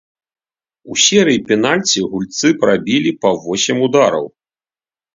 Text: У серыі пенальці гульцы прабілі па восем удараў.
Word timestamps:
У 0.93 0.97
серыі 1.07 1.43
пенальці 1.51 1.99
гульцы 2.15 2.47
прабілі 2.65 3.15
па 3.23 3.29
восем 3.45 3.77
удараў. 3.93 4.25